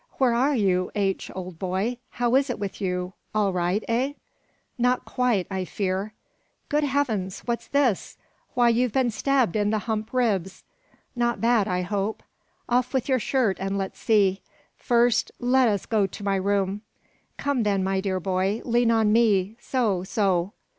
[0.13, 1.99] "Where are you, H., old boy.
[2.09, 3.13] How is it with you?
[3.35, 4.13] all right, eh?"
[4.79, 6.15] "Not quite, I tear."
[6.69, 7.41] "Good heavens!
[7.45, 8.17] what's this?
[8.55, 10.63] why, you're stabbed in the hump ribs!
[11.15, 12.23] Not bad, I hope.
[12.67, 14.41] Off with your shirt and let's see."
[14.75, 16.81] "First, let us to my room."
[17.37, 20.53] "Come, then, my dear boy, lean on me so, so!"